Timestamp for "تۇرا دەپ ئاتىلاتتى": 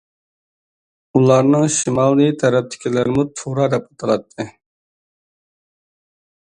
3.41-4.49